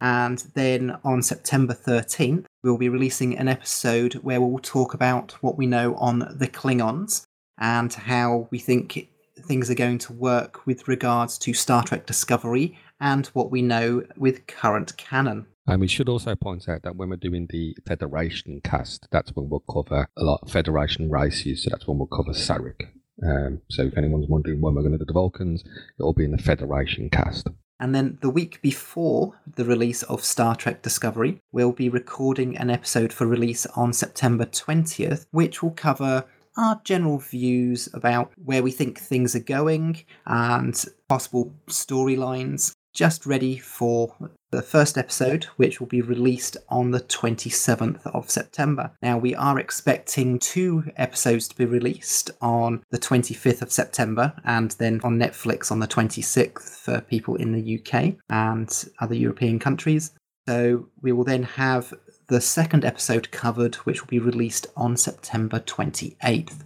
And 0.00 0.38
then 0.54 0.98
on 1.04 1.22
September 1.22 1.74
13th, 1.74 2.44
we'll 2.62 2.78
be 2.78 2.88
releasing 2.88 3.36
an 3.38 3.48
episode 3.48 4.14
where 4.14 4.40
we'll 4.40 4.58
talk 4.58 4.92
about 4.92 5.32
what 5.42 5.56
we 5.56 5.66
know 5.66 5.94
on 5.96 6.18
the 6.18 6.48
Klingons 6.48 7.24
and 7.58 7.92
how 7.92 8.48
we 8.50 8.58
think 8.58 9.08
things 9.40 9.70
are 9.70 9.74
going 9.74 9.98
to 9.98 10.12
work 10.12 10.66
with 10.66 10.88
regards 10.88 11.38
to 11.38 11.54
Star 11.54 11.82
Trek 11.82 12.06
Discovery 12.06 12.78
and 13.00 13.26
what 13.28 13.50
we 13.50 13.62
know 13.62 14.02
with 14.16 14.46
current 14.46 14.96
canon. 14.96 15.46
And 15.66 15.80
we 15.80 15.88
should 15.88 16.08
also 16.08 16.34
point 16.34 16.68
out 16.68 16.82
that 16.82 16.96
when 16.96 17.10
we're 17.10 17.16
doing 17.16 17.48
the 17.50 17.76
Federation 17.86 18.60
cast, 18.62 19.08
that's 19.10 19.34
when 19.34 19.48
we'll 19.48 19.64
cover 19.70 20.08
a 20.16 20.24
lot 20.24 20.40
of 20.42 20.50
Federation 20.50 21.10
races. 21.10 21.64
So 21.64 21.70
that's 21.70 21.86
when 21.86 21.98
we'll 21.98 22.06
cover 22.06 22.32
Sarek. 22.32 22.88
Um, 23.26 23.62
so 23.70 23.84
if 23.84 23.96
anyone's 23.96 24.28
wondering 24.28 24.60
when 24.60 24.74
we're 24.74 24.82
going 24.82 24.92
to 24.92 24.98
do 24.98 25.06
the 25.06 25.12
Vulcans, 25.12 25.64
it'll 25.98 26.12
be 26.12 26.24
in 26.24 26.30
the 26.30 26.38
Federation 26.38 27.10
cast. 27.10 27.48
And 27.78 27.94
then 27.94 28.18
the 28.20 28.30
week 28.30 28.60
before 28.62 29.38
the 29.56 29.64
release 29.64 30.02
of 30.04 30.24
Star 30.24 30.56
Trek 30.56 30.82
Discovery, 30.82 31.40
we'll 31.52 31.72
be 31.72 31.88
recording 31.88 32.56
an 32.56 32.70
episode 32.70 33.12
for 33.12 33.26
release 33.26 33.66
on 33.76 33.92
September 33.92 34.46
20th, 34.46 35.26
which 35.30 35.62
will 35.62 35.72
cover 35.72 36.24
our 36.56 36.80
general 36.84 37.18
views 37.18 37.88
about 37.92 38.32
where 38.42 38.62
we 38.62 38.70
think 38.70 38.98
things 38.98 39.36
are 39.36 39.40
going 39.40 40.02
and 40.24 40.84
possible 41.08 41.52
storylines 41.68 42.74
just 42.96 43.26
ready 43.26 43.58
for 43.58 44.16
the 44.50 44.62
first 44.62 44.96
episode, 44.96 45.44
which 45.56 45.78
will 45.78 45.86
be 45.86 46.00
released 46.00 46.56
on 46.70 46.92
the 46.92 47.00
27th 47.00 48.06
of 48.06 48.30
September. 48.30 48.90
Now, 49.02 49.18
we 49.18 49.34
are 49.34 49.58
expecting 49.58 50.38
two 50.38 50.84
episodes 50.96 51.46
to 51.48 51.56
be 51.56 51.66
released 51.66 52.30
on 52.40 52.82
the 52.90 52.98
25th 52.98 53.60
of 53.60 53.70
September 53.70 54.32
and 54.44 54.70
then 54.72 55.02
on 55.04 55.18
Netflix 55.18 55.70
on 55.70 55.80
the 55.80 55.86
26th 55.86 56.78
for 56.78 57.02
people 57.02 57.36
in 57.36 57.52
the 57.52 57.78
UK 57.78 58.14
and 58.30 58.88
other 58.98 59.14
European 59.14 59.58
countries. 59.58 60.12
So, 60.48 60.88
we 61.02 61.12
will 61.12 61.24
then 61.24 61.42
have 61.42 61.92
the 62.28 62.40
second 62.40 62.86
episode 62.86 63.30
covered, 63.30 63.74
which 63.76 64.00
will 64.00 64.08
be 64.08 64.20
released 64.20 64.68
on 64.74 64.96
September 64.96 65.60
28th. 65.60 66.60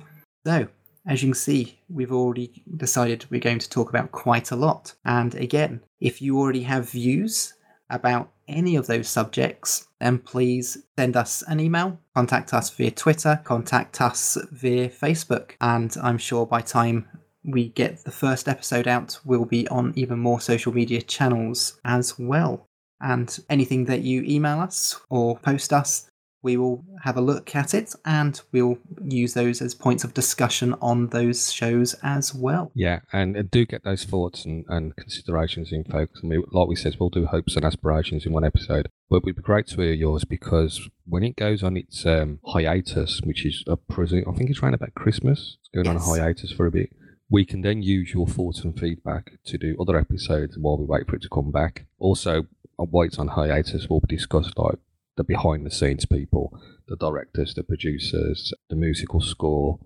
So, 0.47 0.69
as 1.11 1.25
you 1.25 1.29
can 1.29 1.35
see, 1.35 1.77
we've 1.89 2.13
already 2.13 2.63
decided 2.77 3.27
we're 3.31 3.41
going 3.41 3.59
to 3.59 3.69
talk 3.69 3.89
about 3.89 4.13
quite 4.13 4.53
a 4.53 4.57
lot. 4.57 4.95
And 5.05 5.35
again, 5.35 5.81
if 6.01 6.23
you 6.23 6.39
already 6.39 6.63
have 6.63 6.89
views 6.89 7.55
about 7.91 8.31
any 8.47 8.77
of 8.77 8.87
those 8.87 9.09
subjects, 9.09 9.89
then 9.99 10.19
please 10.19 10.79
send 10.97 11.17
us 11.17 11.43
an 11.49 11.59
email, 11.59 11.99
contact 12.15 12.55
us 12.55 12.71
via 12.71 12.93
Twitter, 12.93 13.41
contact 13.43 14.01
us 14.01 14.39
via 14.53 14.89
Facebook. 14.89 15.57
And 15.61 15.97
I'm 16.01 16.17
sure 16.17 16.47
by 16.47 16.61
time 16.61 17.09
we 17.45 17.71
get 17.71 18.05
the 18.05 18.13
first 18.13 18.47
episode 18.47 18.87
out, 18.87 19.19
we'll 19.25 19.45
be 19.45 19.67
on 19.67 19.93
even 19.97 20.21
more 20.21 20.41
social 20.41 20.73
media 20.73 21.03
channels 21.03 21.81
as 21.85 22.17
well. 22.21 22.69
And 23.01 23.37
anything 23.49 23.87
that 23.87 24.03
you 24.03 24.23
email 24.23 24.61
us 24.61 25.01
or 25.09 25.39
post 25.39 25.73
us, 25.73 26.10
we 26.43 26.57
will 26.57 26.85
have 27.03 27.17
a 27.17 27.21
look 27.21 27.55
at 27.55 27.75
it 27.75 27.95
and 28.05 28.41
we'll 28.53 28.79
use 29.05 29.35
those 29.35 29.61
as 29.61 29.75
points 29.75 30.05
of 30.05 30.15
discussion 30.15 30.75
on 30.81 31.09
those 31.09 31.53
shows 31.53 31.95
as 32.03 32.35
well. 32.35 32.71
Yeah, 32.75 33.01
and 33.13 33.37
uh, 33.37 33.43
do 33.51 33.67
get 33.67 33.85
those 33.85 34.05
thoughts 34.05 34.45
and, 34.45 34.65
and 34.69 34.97
considerations 34.97 35.73
in, 35.73 35.85
folks. 35.85 36.21
I 36.23 36.27
mean, 36.27 36.43
like 36.51 36.69
we 36.69 36.77
said, 36.77 36.97
we'll 36.99 37.11
do 37.11 37.27
hopes 37.27 37.57
and 37.57 37.65
aspirations 37.65 38.25
in 38.25 38.33
one 38.33 38.45
episode, 38.45 38.89
but 39.09 39.17
it 39.17 39.25
would 39.25 39.37
be 39.37 39.43
great 39.43 39.67
to 39.69 39.81
hear 39.81 39.93
yours 39.93 40.25
because 40.25 40.89
when 41.07 41.23
it 41.23 41.37
goes 41.37 41.63
on 41.63 41.77
its 41.77 42.07
um, 42.07 42.41
hiatus, 42.47 43.21
which 43.23 43.45
is 43.45 43.63
a 43.67 43.77
present, 43.77 44.27
I 44.29 44.33
think 44.33 44.51
it's 44.51 44.63
around 44.63 44.75
about 44.75 44.95
Christmas, 44.95 45.59
it's 45.61 45.69
going 45.75 45.87
yes. 45.87 46.09
on 46.09 46.19
a 46.19 46.23
hiatus 46.23 46.53
for 46.53 46.67
a 46.67 46.71
bit. 46.71 46.91
We 47.29 47.45
can 47.45 47.61
then 47.61 47.83
use 47.83 48.13
your 48.13 48.27
thoughts 48.27 48.65
and 48.65 48.79
feedback 48.79 49.33
to 49.45 49.59
do 49.59 49.77
other 49.81 49.97
episodes 49.97 50.59
while 50.59 50.79
we 50.79 50.85
wait 50.85 51.07
for 51.07 51.15
it 51.15 51.23
to 51.23 51.29
come 51.29 51.53
back. 51.53 51.87
Also, 51.99 52.47
while 52.77 53.07
it's 53.07 53.19
on 53.19 53.29
hiatus, 53.29 53.89
we'll 53.89 54.03
discuss 54.09 54.51
like 54.57 54.79
the 55.21 55.25
behind 55.25 55.67
the 55.67 55.71
scenes 55.71 56.07
people, 56.07 56.59
the 56.89 56.97
directors, 56.97 57.53
the 57.55 57.63
producers, 57.63 58.55
the 58.71 58.77
musical 58.77 59.21
score, 59.21 59.79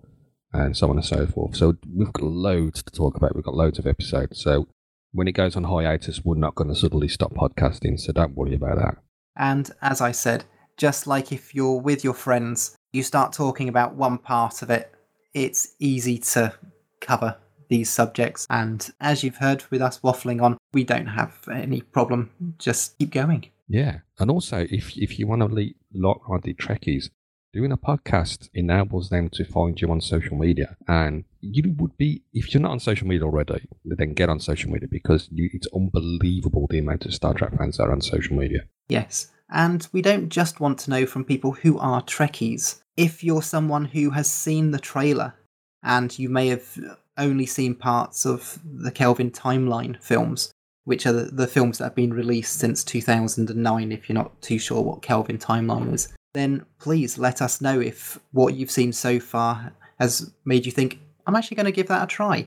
and 0.53 0.77
so 0.77 0.89
on 0.89 0.95
and 0.95 1.05
so 1.05 1.27
forth. 1.27 1.57
So 1.57 1.75
we've 1.93 2.13
got 2.13 2.23
loads 2.23 2.81
to 2.83 2.91
talk 2.91 3.17
about. 3.17 3.35
We've 3.35 3.43
got 3.43 3.53
loads 3.53 3.77
of 3.77 3.85
episodes. 3.85 4.41
So 4.41 4.69
when 5.11 5.27
it 5.27 5.33
goes 5.33 5.57
on 5.57 5.65
hiatus, 5.65 6.23
we're 6.23 6.35
not 6.37 6.55
going 6.55 6.69
to 6.69 6.75
suddenly 6.75 7.09
stop 7.09 7.33
podcasting. 7.33 7.99
So 7.99 8.13
don't 8.13 8.35
worry 8.35 8.55
about 8.55 8.77
that. 8.77 8.95
And 9.35 9.69
as 9.81 9.99
I 9.99 10.13
said, 10.13 10.45
just 10.77 11.05
like 11.05 11.33
if 11.33 11.53
you're 11.53 11.81
with 11.81 12.05
your 12.05 12.13
friends, 12.13 12.77
you 12.93 13.03
start 13.03 13.33
talking 13.33 13.67
about 13.67 13.95
one 13.95 14.17
part 14.17 14.61
of 14.61 14.69
it, 14.69 14.93
it's 15.33 15.75
easy 15.79 16.17
to 16.17 16.53
cover 17.01 17.35
these 17.67 17.89
subjects. 17.89 18.47
And 18.49 18.89
as 19.01 19.21
you've 19.21 19.37
heard 19.37 19.65
with 19.69 19.81
us 19.81 19.99
waffling 19.99 20.41
on, 20.41 20.57
we 20.71 20.85
don't 20.85 21.07
have 21.07 21.37
any 21.51 21.81
problem. 21.81 22.29
Just 22.57 22.97
keep 22.97 23.11
going. 23.11 23.47
Yeah. 23.67 23.99
And 24.19 24.29
also, 24.31 24.65
if, 24.69 24.97
if 24.97 25.19
you 25.19 25.27
want 25.27 25.41
to 25.41 25.47
lead 25.47 25.75
like-minded 25.93 26.57
Trekkies, 26.57 27.09
doing 27.53 27.71
a 27.71 27.77
podcast 27.77 28.49
enables 28.53 29.09
them 29.09 29.29
to 29.29 29.45
find 29.45 29.79
you 29.79 29.89
on 29.89 30.01
social 30.01 30.37
media. 30.37 30.75
And 30.87 31.23
you 31.39 31.73
would 31.77 31.95
be, 31.97 32.21
if 32.33 32.53
you're 32.53 32.61
not 32.61 32.71
on 32.71 32.79
social 32.79 33.07
media 33.07 33.25
already, 33.25 33.67
then 33.85 34.13
get 34.13 34.29
on 34.29 34.39
social 34.39 34.69
media 34.69 34.89
because 34.91 35.29
you, 35.31 35.49
it's 35.53 35.67
unbelievable 35.73 36.67
the 36.69 36.79
amount 36.79 37.05
of 37.05 37.13
Star 37.13 37.33
Trek 37.33 37.57
fans 37.57 37.77
that 37.77 37.83
are 37.83 37.93
on 37.93 38.01
social 38.01 38.35
media. 38.35 38.65
Yes. 38.89 39.31
And 39.49 39.87
we 39.93 40.01
don't 40.01 40.29
just 40.29 40.59
want 40.59 40.79
to 40.79 40.89
know 40.89 41.05
from 41.05 41.23
people 41.23 41.53
who 41.53 41.79
are 41.79 42.01
Trekkies. 42.03 42.81
If 42.97 43.23
you're 43.23 43.41
someone 43.41 43.85
who 43.85 44.09
has 44.09 44.29
seen 44.29 44.71
the 44.71 44.79
trailer 44.79 45.33
and 45.81 46.17
you 46.17 46.29
may 46.29 46.47
have 46.47 46.77
only 47.17 47.45
seen 47.45 47.75
parts 47.75 48.25
of 48.25 48.59
the 48.65 48.91
Kelvin 48.91 49.31
timeline 49.31 50.01
films, 50.03 50.51
which 50.85 51.05
are 51.05 51.11
the, 51.11 51.25
the 51.25 51.47
films 51.47 51.77
that 51.77 51.85
have 51.85 51.95
been 51.95 52.13
released 52.13 52.57
since 52.59 52.83
2009, 52.83 53.91
if 53.91 54.07
you're 54.07 54.13
not 54.13 54.41
too 54.41 54.57
sure 54.57 54.81
what 54.81 55.01
Kelvin 55.01 55.37
timeline 55.37 55.93
is, 55.93 56.07
then 56.33 56.65
please 56.79 57.17
let 57.17 57.41
us 57.41 57.61
know 57.61 57.79
if 57.79 58.19
what 58.31 58.53
you've 58.53 58.71
seen 58.71 58.93
so 58.93 59.19
far 59.19 59.73
has 59.99 60.31
made 60.45 60.65
you 60.65 60.71
think, 60.71 60.99
I'm 61.25 61.35
actually 61.35 61.55
going 61.55 61.65
to 61.65 61.71
give 61.71 61.87
that 61.87 62.03
a 62.03 62.07
try. 62.07 62.45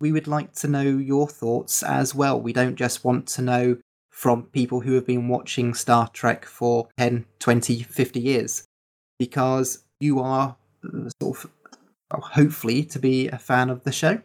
We 0.00 0.12
would 0.12 0.28
like 0.28 0.52
to 0.54 0.68
know 0.68 0.82
your 0.82 1.28
thoughts 1.28 1.82
as 1.82 2.14
well. 2.14 2.40
We 2.40 2.52
don't 2.52 2.76
just 2.76 3.04
want 3.04 3.26
to 3.28 3.42
know 3.42 3.78
from 4.10 4.44
people 4.44 4.80
who 4.80 4.94
have 4.94 5.06
been 5.06 5.28
watching 5.28 5.74
Star 5.74 6.08
Trek 6.08 6.44
for 6.44 6.88
10, 6.98 7.24
20, 7.40 7.82
50 7.82 8.20
years, 8.20 8.64
because 9.18 9.84
you 9.98 10.20
are 10.20 10.56
uh, 10.84 11.08
sort 11.20 11.44
of 11.44 11.50
hopefully 12.12 12.84
to 12.84 12.98
be 12.98 13.28
a 13.28 13.38
fan 13.38 13.70
of 13.70 13.82
the 13.82 13.90
show. 13.90 14.20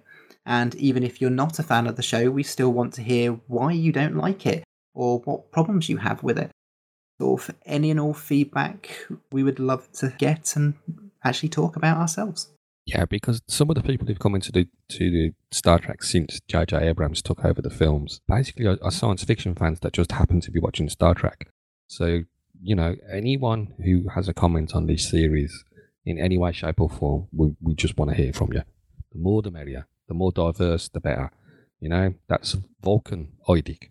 And 0.49 0.73
even 0.75 1.03
if 1.03 1.21
you're 1.21 1.29
not 1.29 1.59
a 1.59 1.63
fan 1.63 1.85
of 1.85 1.95
the 1.95 2.01
show, 2.01 2.31
we 2.31 2.41
still 2.41 2.73
want 2.73 2.95
to 2.95 3.03
hear 3.03 3.33
why 3.45 3.71
you 3.71 3.91
don't 3.91 4.17
like 4.17 4.47
it 4.47 4.63
or 4.95 5.19
what 5.19 5.51
problems 5.51 5.87
you 5.87 5.97
have 5.97 6.23
with 6.23 6.39
it. 6.39 6.49
So, 7.21 7.37
for 7.37 7.53
any 7.67 7.91
and 7.91 7.99
all 7.99 8.15
feedback 8.15 9.05
we 9.31 9.43
would 9.43 9.59
love 9.59 9.91
to 9.93 10.11
get 10.17 10.55
and 10.55 10.73
actually 11.23 11.49
talk 11.49 11.75
about 11.75 11.97
ourselves. 11.97 12.49
Yeah, 12.87 13.05
because 13.05 13.43
some 13.47 13.69
of 13.69 13.75
the 13.75 13.83
people 13.83 14.07
who've 14.07 14.17
come 14.17 14.33
into 14.33 14.51
the 14.51 14.67
to 14.89 15.11
the 15.11 15.33
Star 15.51 15.77
Trek 15.77 16.01
since 16.01 16.39
J.J. 16.47 16.77
Abrams 16.77 17.21
took 17.21 17.45
over 17.45 17.61
the 17.61 17.69
films 17.69 18.19
basically 18.27 18.65
are, 18.65 18.79
are 18.81 18.89
science 18.89 19.23
fiction 19.23 19.53
fans 19.53 19.81
that 19.81 19.93
just 19.93 20.13
happen 20.13 20.41
to 20.41 20.49
be 20.49 20.59
watching 20.59 20.89
Star 20.89 21.13
Trek. 21.13 21.47
So, 21.85 22.21
you 22.59 22.73
know, 22.73 22.95
anyone 23.11 23.75
who 23.85 24.09
has 24.15 24.27
a 24.27 24.33
comment 24.33 24.73
on 24.73 24.87
this 24.87 25.07
series 25.07 25.63
in 26.05 26.17
any 26.17 26.39
way, 26.39 26.53
shape, 26.53 26.81
or 26.81 26.89
form, 26.89 27.27
we, 27.31 27.55
we 27.61 27.75
just 27.75 27.97
want 27.97 28.09
to 28.09 28.17
hear 28.17 28.33
from 28.33 28.51
you. 28.53 28.63
The 29.11 29.19
more 29.19 29.43
the 29.43 29.51
merrier. 29.51 29.85
The 30.09 30.15
more 30.15 30.33
diverse, 30.33 30.89
the 30.89 30.99
better. 30.99 31.31
You 31.79 31.87
know, 31.87 32.13
that's 32.27 32.57
Vulcan 32.83 33.31
Idic 33.47 33.89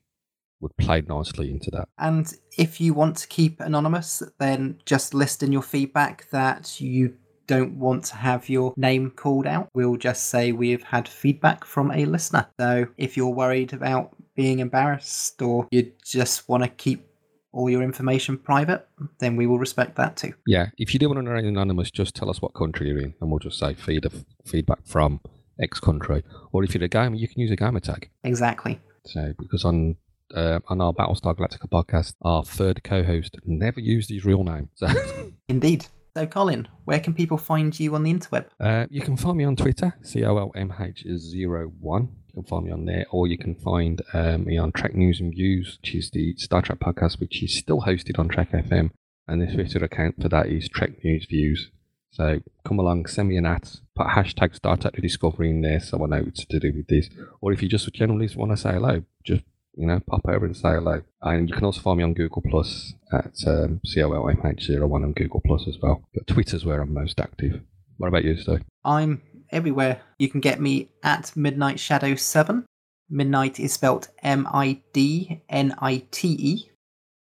would 0.61 0.77
play 0.77 1.01
nicely 1.03 1.51
into 1.51 1.71
that. 1.71 1.89
And 1.99 2.31
if 2.59 2.81
you 2.81 2.93
want 2.93 3.17
to 3.19 3.29
keep 3.29 3.61
anonymous, 3.61 4.23
then 4.39 4.81
just 4.85 5.15
list 5.15 5.43
in 5.43 5.53
your 5.53 5.63
feedback 5.63 6.29
that 6.31 6.81
you 6.81 7.15
don't 7.47 7.79
want 7.79 8.05
to 8.07 8.17
have 8.17 8.49
your 8.49 8.75
name 8.77 9.11
called 9.11 9.47
out. 9.47 9.71
We'll 9.73 9.97
just 9.97 10.27
say 10.27 10.53
we've 10.53 10.83
had 10.83 11.09
feedback 11.09 11.65
from 11.65 11.93
a 11.93 12.05
listener. 12.05 12.47
So 12.59 12.89
if 12.99 13.17
you're 13.17 13.29
worried 13.29 13.73
about 13.73 14.15
being 14.35 14.59
embarrassed 14.59 15.41
or 15.41 15.67
you 15.71 15.93
just 16.05 16.49
want 16.49 16.65
to 16.65 16.69
keep 16.69 17.07
all 17.53 17.71
your 17.71 17.83
information 17.83 18.37
private, 18.37 18.87
then 19.19 19.37
we 19.37 19.47
will 19.47 19.59
respect 19.59 19.97
that 19.97 20.17
too. 20.17 20.35
Yeah, 20.47 20.67
if 20.77 20.93
you 20.93 21.01
do 21.01 21.09
want 21.09 21.25
to 21.25 21.31
remain 21.31 21.47
anonymous, 21.47 21.91
just 21.91 22.15
tell 22.15 22.29
us 22.29 22.43
what 22.43 22.53
country 22.53 22.89
you're 22.89 22.99
in, 22.99 23.15
and 23.21 23.31
we'll 23.31 23.39
just 23.39 23.59
say 23.59 23.75
feed 23.75 24.07
feedback 24.45 24.85
from 24.85 25.21
X 25.61 25.81
country. 25.81 26.23
Or 26.53 26.65
if 26.65 26.75
you're 26.75 26.85
a 26.85 26.88
gamer, 26.88 27.17
you 27.17 27.29
can 27.29 27.41
use 27.41 27.50
a 27.50 27.57
gamer 27.57 27.81
tag. 27.81 28.11
Exactly. 28.25 28.81
So 29.05 29.35
because 29.38 29.65
on 29.65 29.97
uh, 30.35 30.61
on 30.69 30.81
our 30.81 30.93
Battlestar 30.93 31.37
Galactica 31.37 31.69
podcast, 31.69 32.15
our 32.23 32.45
third 32.45 32.85
co-host 32.85 33.37
never 33.45 33.81
used 33.81 34.11
his 34.11 34.25
real 34.25 34.45
name. 34.45 34.69
So 34.75 34.88
Indeed. 35.49 35.87
So, 36.17 36.27
Colin, 36.27 36.67
where 36.85 36.99
can 36.99 37.15
people 37.15 37.38
find 37.38 37.79
you 37.79 37.95
on 37.95 38.03
the 38.03 38.12
interweb? 38.12 38.47
Uh, 38.59 38.87
you 38.91 39.00
can 39.00 39.17
find 39.17 39.37
me 39.37 39.45
on 39.45 39.55
Twitter, 39.55 39.95
C 40.03 40.25
O 40.25 40.37
L 40.37 40.50
M 40.57 40.75
H 40.77 41.05
01 41.07 42.09
You 42.27 42.35
can 42.35 42.43
find 42.43 42.65
me 42.65 42.73
on 42.73 42.87
there, 42.87 43.07
or 43.12 43.29
you 43.29 43.38
can 43.38 43.55
find 43.55 44.03
um, 44.12 44.45
me 44.45 44.59
on 44.59 44.73
Trek 44.73 44.97
News 44.97 45.21
and 45.21 45.33
Views, 45.33 45.79
which 45.81 45.95
is 45.95 46.11
the 46.11 46.35
Star 46.37 46.62
Trek 46.62 46.81
podcast, 46.81 47.21
which 47.21 47.41
is 47.43 47.57
still 47.57 47.83
hosted 47.83 48.19
on 48.19 48.29
Trek 48.29 48.50
FM. 48.50 48.91
And 49.29 49.43
the 49.43 49.55
Twitter 49.55 49.85
account 49.85 50.21
for 50.21 50.29
that 50.31 50.47
is 50.47 50.69
Trek 50.69 51.05
News 51.05 51.27
Views. 51.27 51.71
So 52.11 52.41
come 52.65 52.81
along, 52.81 53.07
send 53.07 53.29
me 53.29 53.37
an 53.37 53.47
at, 53.47 53.77
put 53.99 54.07
hashtag 54.07 54.55
Star 54.55 54.76
Trek 54.76 54.95
Discovery 55.00 55.50
in 55.50 55.61
there 55.61 55.81
so 55.81 56.05
I 56.05 56.21
to 56.23 56.59
do 56.59 56.73
with 56.75 56.87
this. 56.87 57.11
Or 57.40 57.52
if 57.52 57.62
you 57.62 57.69
just 57.69 57.93
generally 57.93 58.28
want 58.37 58.52
to 58.52 58.57
say 58.57 58.73
hello, 58.73 59.02
just 59.25 59.43
you 59.76 59.87
know, 59.87 60.00
pop 60.00 60.23
over 60.26 60.45
and 60.45 60.57
say 60.57 60.71
hello. 60.71 61.02
And 61.23 61.49
you 61.49 61.55
can 61.55 61.64
also 61.64 61.81
find 61.81 61.99
me 61.99 62.05
on 62.05 62.14
Google 62.14 62.43
Plus 62.43 62.95
at 63.12 63.35
um, 63.47 63.81
COLMH01 63.87 64.93
on 64.93 65.12
Google 65.12 65.40
Plus 65.45 65.69
as 65.69 65.78
well. 65.81 66.02
But 66.12 66.26
Twitter's 66.26 66.64
where 66.64 66.81
I'm 66.81 66.93
most 66.93 67.21
active. 67.21 67.61
What 67.97 68.09
about 68.09 68.25
you, 68.25 68.37
Stu? 68.37 68.59
I'm 68.85 69.23
everywhere. 69.50 70.00
You 70.19 70.28
can 70.28 70.40
get 70.40 70.61
me 70.61 70.88
at 71.02 71.37
Midnight 71.37 71.78
Shadow 71.78 72.17
7. 72.17 72.64
Midnight 73.11 73.61
is 73.61 73.73
spelt 73.73 74.09
M 74.23 74.49
I 74.52 74.81
D 74.93 75.43
N 75.49 75.75
I 75.78 76.05
T 76.11 76.37
E, 76.38 76.71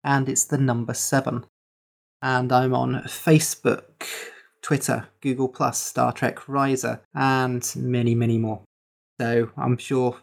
and 0.03 0.29
it's 0.29 0.45
the 0.45 0.57
number 0.57 0.93
7. 0.93 1.45
And 2.21 2.51
I'm 2.51 2.73
on 2.73 3.03
Facebook, 3.05 4.05
Twitter, 4.67 5.07
Google 5.21 5.47
Plus, 5.47 5.81
Star 5.81 6.11
Trek 6.11 6.49
Riser, 6.49 6.99
and 7.15 7.73
many, 7.77 8.15
many 8.15 8.37
more. 8.37 8.61
So 9.19 9.49
I'm 9.55 9.77
sure 9.77 10.17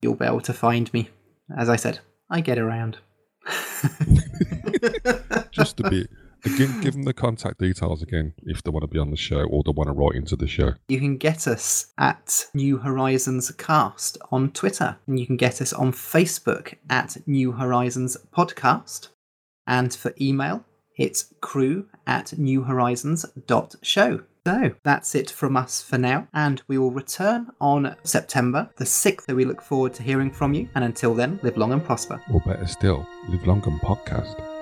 you'll 0.00 0.14
be 0.14 0.24
able 0.24 0.40
to 0.40 0.54
find 0.54 0.92
me 0.94 1.10
as 1.56 1.68
I 1.68 1.76
said, 1.76 2.00
I 2.30 2.40
get 2.40 2.58
around. 2.58 2.98
Just 5.50 5.80
a 5.80 5.90
bit. 5.90 6.08
Again, 6.46 6.80
give 6.82 6.92
them 6.92 7.04
the 7.04 7.14
contact 7.14 7.58
details 7.58 8.02
again 8.02 8.34
if 8.42 8.62
they 8.62 8.70
want 8.70 8.82
to 8.82 8.88
be 8.88 8.98
on 8.98 9.10
the 9.10 9.16
show 9.16 9.44
or 9.44 9.62
they 9.62 9.72
want 9.72 9.88
to 9.88 9.94
write 9.94 10.14
into 10.14 10.36
the 10.36 10.46
show. 10.46 10.74
You 10.88 10.98
can 10.98 11.16
get 11.16 11.48
us 11.48 11.86
at 11.98 12.46
New 12.52 12.78
Horizons 12.78 13.50
Cast 13.52 14.18
on 14.30 14.50
Twitter, 14.50 14.98
and 15.06 15.18
you 15.18 15.26
can 15.26 15.38
get 15.38 15.62
us 15.62 15.72
on 15.72 15.92
Facebook 15.92 16.74
at 16.90 17.16
New 17.26 17.52
Horizons 17.52 18.18
Podcast. 18.36 19.08
And 19.66 19.94
for 19.94 20.12
email, 20.20 20.64
it's 20.96 21.32
crew 21.40 21.86
at 22.06 22.26
newhorizons.show. 22.26 24.20
So 24.46 24.74
that's 24.82 25.14
it 25.14 25.30
from 25.30 25.56
us 25.56 25.80
for 25.82 25.96
now, 25.96 26.28
and 26.34 26.60
we 26.68 26.76
will 26.76 26.90
return 26.90 27.50
on 27.62 27.96
September 28.02 28.68
the 28.76 28.84
6th. 28.84 29.22
So 29.26 29.34
we 29.34 29.46
look 29.46 29.62
forward 29.62 29.94
to 29.94 30.02
hearing 30.02 30.30
from 30.30 30.52
you, 30.52 30.68
and 30.74 30.84
until 30.84 31.14
then, 31.14 31.40
live 31.42 31.56
long 31.56 31.72
and 31.72 31.82
prosper. 31.82 32.20
Or 32.30 32.40
better 32.40 32.66
still, 32.66 33.06
live 33.30 33.46
long 33.46 33.62
and 33.66 33.80
podcast. 33.80 34.53